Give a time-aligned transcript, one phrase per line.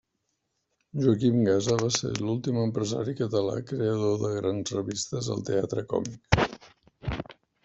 [1.01, 6.43] Joaquim Gasa va ser l'últim empresari català creador de grans revistes al Teatre Còmic.